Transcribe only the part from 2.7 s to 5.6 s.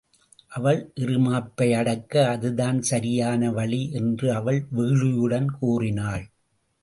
சரியான வழி என்று அவள் வெகுளியுடன்